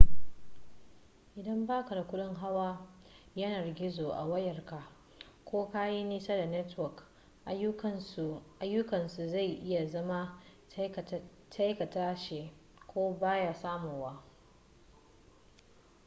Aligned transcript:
idan 1.35 1.67
baka 1.67 1.95
da 1.95 2.07
kudin 2.07 2.35
hawa 2.35 2.87
yanar 3.35 3.75
gizo 3.75 4.09
a 4.13 4.25
wayarka 4.25 4.83
ko 5.45 5.69
ka 5.71 5.85
yi 5.87 6.03
nisa 6.03 6.35
da 6.37 6.45
network 6.45 7.03
ayyukansu 8.59 9.29
zai 9.29 9.47
iya 9.47 9.87
zama 9.87 10.41
takaitacce 11.49 12.51
ko 12.87 13.17
baya 13.21 13.53
samuwa 13.53 14.23